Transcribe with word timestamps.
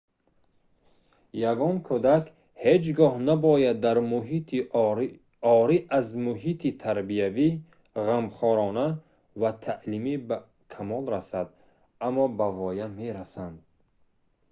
ягон 1.51 1.75
кӯдак 1.87 2.25
ҳеҷ 2.63 2.83
гоҳ 2.99 3.13
набояд 3.29 3.77
дар 3.85 3.97
муҳити 4.13 4.59
орӣ 5.57 5.77
аз 5.99 6.07
муҳити 6.25 6.69
тарбиявӣ 6.83 7.47
ғамхорона 8.05 8.87
ва 9.41 9.49
таълимӣ 9.63 10.13
ба 10.27 10.37
камол 10.73 11.03
расад 11.15 11.47
аммо 12.07 12.25
ба 12.37 12.47
воя 12.59 12.87
мерасанд 12.99 13.57